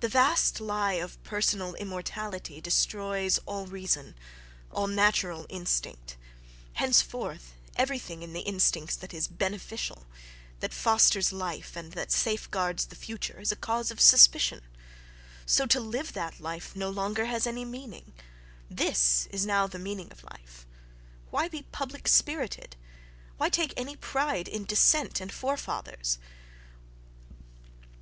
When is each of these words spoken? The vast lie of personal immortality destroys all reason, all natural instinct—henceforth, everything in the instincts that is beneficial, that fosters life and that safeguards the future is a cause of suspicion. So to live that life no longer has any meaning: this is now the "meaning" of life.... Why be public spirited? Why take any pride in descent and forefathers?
The 0.00 0.10
vast 0.10 0.60
lie 0.60 0.98
of 1.00 1.22
personal 1.22 1.72
immortality 1.76 2.60
destroys 2.60 3.38
all 3.46 3.66
reason, 3.66 4.14
all 4.70 4.86
natural 4.86 5.46
instinct—henceforth, 5.48 7.54
everything 7.74 8.22
in 8.22 8.34
the 8.34 8.42
instincts 8.42 8.94
that 8.96 9.14
is 9.14 9.26
beneficial, 9.26 10.04
that 10.60 10.74
fosters 10.74 11.32
life 11.32 11.76
and 11.76 11.92
that 11.92 12.12
safeguards 12.12 12.84
the 12.84 12.94
future 12.94 13.40
is 13.40 13.52
a 13.52 13.56
cause 13.56 13.90
of 13.90 14.02
suspicion. 14.02 14.60
So 15.46 15.64
to 15.64 15.80
live 15.80 16.12
that 16.12 16.40
life 16.40 16.76
no 16.76 16.90
longer 16.90 17.24
has 17.24 17.46
any 17.46 17.64
meaning: 17.64 18.12
this 18.68 19.26
is 19.30 19.46
now 19.46 19.66
the 19.66 19.78
"meaning" 19.78 20.12
of 20.12 20.22
life.... 20.24 20.66
Why 21.30 21.48
be 21.48 21.62
public 21.72 22.06
spirited? 22.06 22.76
Why 23.38 23.48
take 23.48 23.72
any 23.78 23.96
pride 23.96 24.46
in 24.46 24.66
descent 24.66 25.22
and 25.22 25.32
forefathers? 25.32 26.18